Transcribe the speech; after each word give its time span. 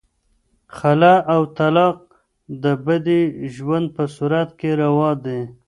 خلع 0.77 1.15
او 1.33 1.41
طلاق 1.57 1.97
د 2.63 2.65
بدې 2.85 3.21
ژوند 3.55 3.87
په 3.95 4.03
صورت 4.15 4.49
کې 4.59 4.69
روا 4.81 5.11
دي. 5.25 5.39